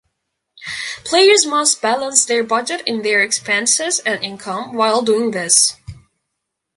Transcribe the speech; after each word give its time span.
Players 1.03 1.45
must 1.45 1.79
balance 1.79 2.25
their 2.25 2.43
budget 2.43 2.81
in 2.87 3.03
their 3.03 3.21
expenses 3.21 3.99
and 3.99 4.23
income 4.23 4.73
while 4.73 5.03
doing 5.03 5.29
this. 5.29 5.75